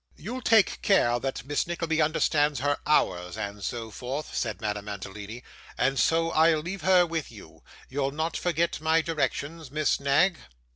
[0.15, 5.43] 'You'll take care that Miss Nickleby understands her hours, and so forth,' said Madame Mantalini;
[5.77, 7.61] 'and so I'll leave her with you.
[7.87, 10.39] You'll not forget my directions, Miss Knag?